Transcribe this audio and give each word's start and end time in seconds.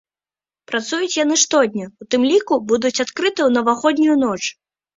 Працуюць 0.71 1.17
яны 1.17 1.37
штодня, 1.43 1.85
у 2.03 2.09
тым 2.15 2.21
ліку 2.31 2.53
будуць 2.73 2.95
адкрытыя 3.05 3.45
ў 3.45 3.51
навагоднюю 3.61 4.21
ноч. 4.27 4.43